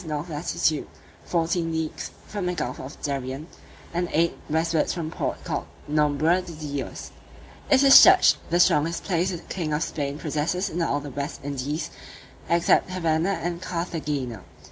north 0.03 0.29
latitude, 0.29 0.87
fourteen 1.25 1.71
leagues 1.71 2.09
from 2.25 2.47
the 2.47 2.55
gulf 2.55 2.79
of 2.79 2.99
Darien, 3.03 3.45
and 3.93 4.09
eight 4.11 4.35
westwards 4.49 4.91
from 4.93 5.11
the 5.11 5.15
port 5.15 5.43
called 5.43 5.67
Nombre 5.87 6.41
de 6.41 6.53
Dios. 6.53 7.11
It 7.69 7.83
is 7.83 8.01
judged 8.01 8.37
the 8.49 8.59
strongest 8.59 9.03
place 9.03 9.29
the 9.29 9.37
king 9.37 9.71
of 9.73 9.83
Spain 9.83 10.17
possesses 10.17 10.71
in 10.71 10.81
all 10.81 11.01
the 11.01 11.11
West 11.11 11.41
Indies, 11.45 11.91
except 12.49 12.89
Havanna 12.89 13.39
and 13.43 13.61
Carthagena. 13.61 14.41